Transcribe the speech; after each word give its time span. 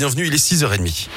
Bienvenue, 0.00 0.28
il 0.28 0.32
est 0.32 0.36
6h30. 0.36 1.08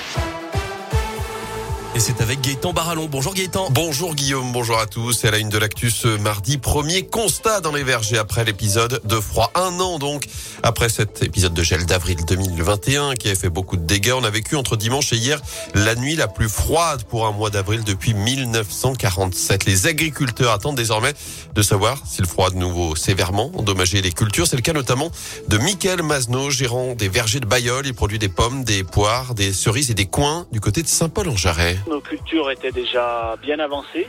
Et 1.94 2.00
c'est 2.00 2.22
avec 2.22 2.40
Gaëtan 2.40 2.72
Barallon. 2.72 3.10
Bonjour 3.12 3.34
Gaëtan. 3.34 3.68
Bonjour 3.72 4.16
Guillaume, 4.16 4.54
bonjour 4.54 4.80
à 4.80 4.86
tous. 4.86 5.26
Elle 5.26 5.34
a 5.34 5.40
une 5.40 5.50
de 5.50 5.58
l'actu 5.58 5.92
ce 5.92 6.08
mardi. 6.08 6.58
Premier 6.58 7.06
constat 7.06 7.60
dans 7.60 7.74
les 7.74 7.84
vergers 7.84 8.18
après 8.18 8.46
l'épisode 8.46 9.02
de 9.04 9.20
froid. 9.20 9.52
Un 9.56 9.78
an 9.82 10.00
donc 10.00 10.26
après 10.64 10.88
cet 10.88 11.22
épisode 11.22 11.54
de 11.54 11.64
gel 11.64 11.86
d'avril 11.86 12.20
2021 12.26 13.16
qui 13.16 13.30
a 13.30 13.36
fait 13.36 13.50
beaucoup 13.50 13.76
de 13.76 13.86
dégâts. 13.86 14.14
On 14.16 14.24
a 14.24 14.30
vécu 14.30 14.56
entre 14.56 14.78
dimanche 14.78 15.12
et 15.12 15.18
hier 15.18 15.42
la 15.76 15.96
nuit 15.96 16.16
la 16.16 16.30
plus 16.30 16.48
froide 16.48 17.04
pour 17.04 17.28
un 17.28 17.34
mois 17.34 17.50
d'avril 17.50 17.84
depuis 17.84 18.14
1947. 18.14 19.66
Les 19.66 19.88
agriculteurs 19.88 20.54
attendent 20.54 20.78
désormais 20.78 21.14
de 21.54 21.62
savoir 21.62 22.02
si 22.10 22.22
le 22.22 22.28
froid 22.28 22.52
de 22.52 22.56
nouveau 22.56 22.96
sévèrement 22.96 23.52
endommagé 23.58 24.02
les 24.02 24.14
cultures. 24.14 24.48
C'est 24.48 24.56
le 24.56 24.62
cas 24.62 24.72
notamment 24.72 25.12
de 25.50 25.58
Michael 25.58 26.04
Mazno, 26.04 26.52
gérant 26.52 26.96
des 26.96 27.10
vergers 27.10 27.42
de 27.42 27.48
Bayeul. 27.48 27.86
Il 27.86 27.94
produit 27.94 28.18
des 28.18 28.30
pommes, 28.30 28.64
des 28.64 28.86
poires, 28.86 29.36
des 29.36 29.52
cerises 29.52 29.92
et 29.92 29.94
des 29.94 30.06
coins 30.06 30.48
du 30.54 30.62
côté 30.62 30.84
de 30.84 30.88
Saint-Paul-en-Jarret. 30.88 31.81
Nos 31.88 32.02
cultures 32.02 32.52
étaient 32.52 32.72
déjà 32.72 33.36
bien 33.42 33.60
avancées 33.60 34.08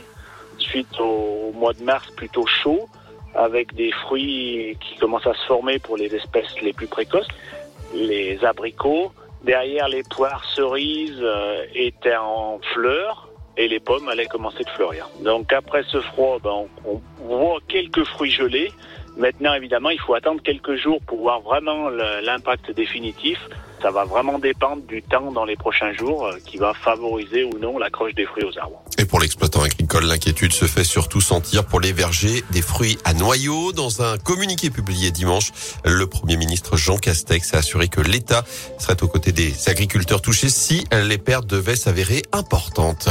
suite 0.57 0.99
au 0.99 1.51
mois 1.53 1.73
de 1.73 1.83
mars 1.83 2.09
plutôt 2.15 2.45
chaud 2.45 2.87
avec 3.35 3.73
des 3.73 3.91
fruits 3.91 4.77
qui 4.79 4.95
commencent 4.97 5.27
à 5.27 5.33
se 5.33 5.45
former 5.47 5.79
pour 5.79 5.97
les 5.97 6.13
espèces 6.13 6.61
les 6.61 6.73
plus 6.73 6.87
précoces, 6.87 7.27
les 7.93 8.43
abricots. 8.45 9.11
Derrière, 9.43 9.87
les 9.87 10.03
poires 10.03 10.45
cerises 10.55 11.19
euh, 11.21 11.65
étaient 11.73 12.15
en 12.15 12.59
fleurs 12.73 13.29
et 13.57 13.67
les 13.67 13.79
pommes 13.79 14.07
allaient 14.07 14.27
commencer 14.27 14.63
de 14.63 14.69
fleurir. 14.69 15.09
Donc 15.21 15.51
après 15.51 15.83
ce 15.91 15.99
froid, 16.01 16.37
ben, 16.43 16.65
on, 16.85 17.01
voit 17.25 17.59
quelques 17.67 18.03
fruits 18.05 18.31
gelés. 18.31 18.71
Maintenant, 19.17 19.53
évidemment, 19.53 19.89
il 19.89 19.99
faut 19.99 20.13
attendre 20.13 20.41
quelques 20.41 20.75
jours 20.75 20.99
pour 21.05 21.19
voir 21.19 21.41
vraiment 21.41 21.89
l'impact 21.89 22.71
définitif. 22.71 23.39
Ça 23.83 23.91
va 23.91 24.05
vraiment 24.05 24.39
dépendre 24.39 24.81
du 24.83 25.03
temps 25.03 25.33
dans 25.33 25.43
les 25.43 25.57
prochains 25.57 25.91
jours 25.91 26.25
euh, 26.25 26.39
qui 26.45 26.55
va 26.55 26.73
favoriser 26.73 27.43
ou 27.43 27.59
non 27.59 27.77
l'accroche 27.77 28.15
des 28.15 28.25
fruits 28.25 28.45
aux 28.45 28.57
arbres. 28.57 28.81
Et 28.97 29.03
pour 29.03 29.19
l'exploitant 29.19 29.61
agricole, 29.61 30.05
l'inquiétude 30.05 30.53
se 30.53 30.63
fait 30.63 30.85
surtout 30.85 31.19
sentir 31.19 31.65
pour 31.65 31.81
les 31.81 31.91
vergers 31.91 32.45
des 32.51 32.61
fruits 32.61 32.97
à 33.03 33.13
noyaux. 33.13 33.73
Dans 33.73 34.01
un 34.01 34.17
communiqué 34.17 34.69
publié 34.69 35.11
dimanche, 35.11 35.51
le 35.83 36.07
Premier 36.07 36.37
ministre 36.37 36.77
Jean 36.77 36.97
Castex 36.97 37.53
a 37.53 37.57
assuré 37.57 37.89
que 37.89 37.99
l'État 37.99 38.45
serait 38.79 39.03
aux 39.03 39.09
côtés 39.09 39.33
des 39.33 39.67
agriculteurs 39.67 40.21
touchés 40.21 40.49
si 40.49 40.85
les 40.93 41.17
pertes 41.17 41.47
devaient 41.47 41.75
s'avérer 41.75 42.21
importantes. 42.31 43.09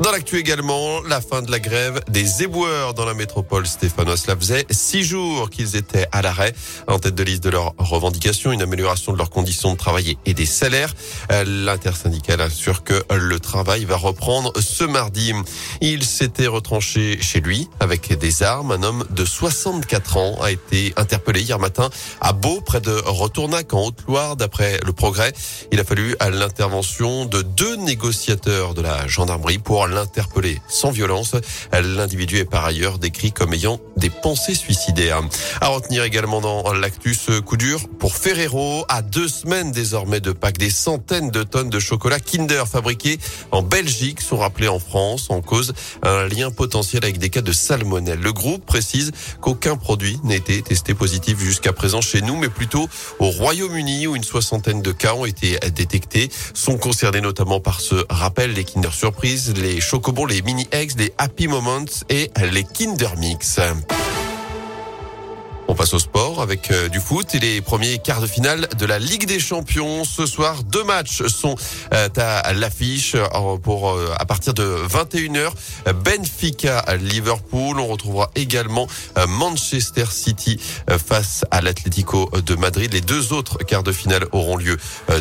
Dans 0.00 0.12
l'actu 0.12 0.38
également, 0.38 1.00
la 1.08 1.20
fin 1.20 1.42
de 1.42 1.50
la 1.50 1.58
grève 1.58 2.00
des 2.08 2.44
éboueurs 2.44 2.94
dans 2.94 3.04
la 3.04 3.14
métropole 3.14 3.66
stéphanoise. 3.66 4.22
Cela 4.22 4.36
faisait 4.36 4.64
six 4.70 5.02
jours 5.02 5.50
qu'ils 5.50 5.74
étaient 5.74 6.06
à 6.12 6.22
l'arrêt, 6.22 6.54
en 6.86 7.00
tête 7.00 7.16
de 7.16 7.24
liste 7.24 7.42
de 7.42 7.50
leurs 7.50 7.74
revendications, 7.78 8.52
une 8.52 8.62
amélioration 8.62 9.12
de 9.12 9.18
leurs 9.18 9.28
conditions 9.28 9.72
de 9.72 9.76
travail 9.76 10.16
et 10.24 10.34
des 10.34 10.46
salaires. 10.46 10.94
L'intersyndicale 11.44 12.40
assure 12.40 12.84
que 12.84 13.02
le 13.12 13.40
travail 13.40 13.86
va 13.86 13.96
reprendre 13.96 14.52
ce 14.60 14.84
mardi. 14.84 15.32
Il 15.80 16.04
s'était 16.04 16.46
retranché 16.46 17.20
chez 17.20 17.40
lui 17.40 17.68
avec 17.80 18.16
des 18.16 18.44
armes. 18.44 18.70
Un 18.70 18.84
homme 18.84 19.04
de 19.10 19.24
64 19.24 20.16
ans 20.16 20.38
a 20.40 20.52
été 20.52 20.92
interpellé 20.96 21.42
hier 21.42 21.58
matin 21.58 21.90
à 22.20 22.32
Beau, 22.32 22.60
près 22.60 22.80
de 22.80 22.92
Retournac, 23.04 23.74
en 23.74 23.86
Haute-Loire. 23.86 24.36
D'après 24.36 24.78
le 24.86 24.92
progrès, 24.92 25.32
il 25.72 25.80
a 25.80 25.84
fallu 25.84 26.14
à 26.20 26.30
l'intervention 26.30 27.24
de 27.24 27.42
deux 27.42 27.74
négociateurs 27.74 28.74
de 28.74 28.82
la 28.82 29.08
gendarmerie 29.08 29.58
pour 29.58 29.87
l'interpeller 29.88 30.60
sans 30.68 30.90
violence. 30.90 31.34
L'individu 31.72 32.38
est 32.38 32.44
par 32.44 32.64
ailleurs 32.64 32.98
décrit 32.98 33.32
comme 33.32 33.52
ayant 33.54 33.80
des 33.96 34.10
pensées 34.10 34.54
suicidaires. 34.54 35.22
À 35.60 35.68
retenir 35.68 36.04
également 36.04 36.40
dans 36.40 36.72
l'actu 36.72 37.14
ce 37.14 37.40
coup 37.40 37.56
dur 37.56 37.80
pour 37.98 38.14
Ferrero. 38.14 38.84
À 38.88 39.02
deux 39.02 39.28
semaines 39.28 39.72
désormais 39.72 40.20
de 40.20 40.32
Pâques, 40.32 40.58
des 40.58 40.70
centaines 40.70 41.30
de 41.30 41.42
tonnes 41.42 41.70
de 41.70 41.78
chocolat 41.78 42.20
Kinder 42.20 42.66
fabriqués 42.66 43.18
en 43.50 43.62
Belgique 43.62 44.20
sont 44.20 44.38
rappelés 44.38 44.68
en 44.68 44.78
France 44.78 45.26
en 45.30 45.40
cause 45.40 45.72
un 46.02 46.26
lien 46.28 46.50
potentiel 46.50 47.04
avec 47.04 47.18
des 47.18 47.30
cas 47.30 47.40
de 47.40 47.52
salmonelle. 47.52 48.20
Le 48.20 48.32
groupe 48.32 48.64
précise 48.64 49.12
qu'aucun 49.40 49.76
produit 49.76 50.18
n'a 50.24 50.36
été 50.36 50.62
testé 50.62 50.94
positif 50.94 51.38
jusqu'à 51.38 51.72
présent 51.72 52.00
chez 52.00 52.20
nous, 52.22 52.36
mais 52.36 52.48
plutôt 52.48 52.88
au 53.18 53.30
Royaume-Uni 53.30 54.06
où 54.06 54.16
une 54.16 54.24
soixantaine 54.24 54.82
de 54.82 54.92
cas 54.92 55.14
ont 55.14 55.24
été 55.24 55.58
détectés. 55.74 56.30
Sont 56.54 56.76
concernés 56.76 57.20
notamment 57.20 57.60
par 57.60 57.80
ce 57.80 57.94
rappel 58.08 58.52
les 58.52 58.64
Kinder 58.64 58.92
Surprise, 58.92 59.54
les 59.56 59.77
les 59.78 59.82
chocobons, 59.82 60.26
les 60.26 60.42
mini 60.42 60.66
eggs, 60.72 60.98
les 60.98 61.12
happy 61.18 61.46
moments 61.46 61.84
et 62.08 62.32
les 62.50 62.64
Kinder 62.64 63.16
Mix. 63.16 63.60
On 65.70 65.74
passe 65.74 65.92
au 65.92 65.98
sport 65.98 66.40
avec 66.40 66.70
euh, 66.70 66.88
du 66.88 66.98
foot 66.98 67.34
et 67.34 67.38
les 67.40 67.60
premiers 67.60 67.98
quarts 67.98 68.22
de 68.22 68.26
finale 68.26 68.68
de 68.78 68.86
la 68.86 68.98
Ligue 68.98 69.26
des 69.26 69.38
Champions. 69.38 70.02
Ce 70.02 70.24
soir, 70.24 70.62
deux 70.62 70.82
matchs 70.82 71.26
sont 71.26 71.56
euh, 71.92 72.08
à 72.16 72.54
l'affiche 72.54 73.14
euh, 73.14 73.58
pour 73.58 73.94
à 74.18 74.24
partir 74.24 74.54
de 74.54 74.64
21h. 74.64 75.50
Benfica 76.02 76.84
Liverpool. 76.98 77.78
On 77.78 77.86
retrouvera 77.86 78.30
également 78.34 78.86
Manchester 79.28 80.06
City 80.10 80.58
face 81.06 81.44
à 81.50 81.60
l'Atlético 81.60 82.30
de 82.44 82.54
Madrid. 82.54 82.92
Les 82.92 83.00
deux 83.00 83.32
autres 83.32 83.58
quarts 83.58 83.82
de 83.82 83.92
finale 83.92 84.24
auront 84.32 84.56
lieu 84.56 84.76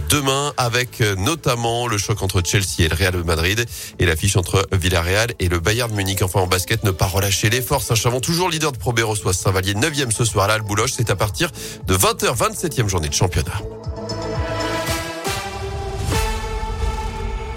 demain 0.09 0.53
avec 0.57 1.01
notamment 1.17 1.87
le 1.87 1.97
choc 1.97 2.21
entre 2.21 2.41
Chelsea 2.43 2.79
et 2.79 2.87
le 2.87 2.95
Real 2.95 3.23
Madrid 3.23 3.65
et 3.99 4.05
l'affiche 4.05 4.37
entre 4.37 4.67
Villarreal 4.71 5.33
et 5.39 5.49
le 5.49 5.59
Bayern 5.59 5.93
Munich. 5.93 6.21
Enfin 6.21 6.39
en 6.39 6.47
basket, 6.47 6.83
ne 6.83 6.91
pas 6.91 7.07
relâcher 7.07 7.49
l'effort. 7.49 7.81
Saint-Chamond 7.81 8.21
toujours 8.21 8.49
leader 8.49 8.71
de 8.71 8.77
Pro 8.77 8.93
B 8.93 8.99
reçoit 8.99 9.33
Saint-Vallier 9.33 9.73
9e 9.73 10.11
ce 10.11 10.25
soir 10.25 10.36
à 10.43 10.47
la 10.47 10.59
Boulogne. 10.59 10.87
C'est 10.91 11.09
à 11.09 11.15
partir 11.15 11.51
de 11.85 11.95
20h, 11.95 12.35
27e 12.35 12.87
journée 12.87 13.09
de 13.09 13.13
championnat. 13.13 13.76